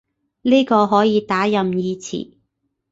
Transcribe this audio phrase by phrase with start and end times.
[0.41, 2.31] 呢個可以打任意詞